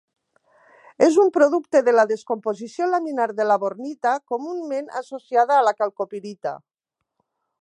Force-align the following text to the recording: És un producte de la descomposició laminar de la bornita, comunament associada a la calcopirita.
És 1.07 1.19
un 1.23 1.29
producte 1.35 1.81
de 1.89 1.93
la 1.97 2.07
descomposició 2.13 2.89
laminar 2.95 3.29
de 3.43 3.47
la 3.51 3.59
bornita, 3.67 4.17
comunament 4.35 4.93
associada 5.03 5.61
a 5.61 5.69
la 5.71 5.79
calcopirita. 5.83 6.61